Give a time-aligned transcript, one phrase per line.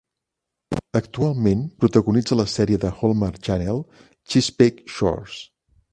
[0.99, 5.37] Actualment protagonitza la sèrie del Hallmark Channel "Chesapeake Shores".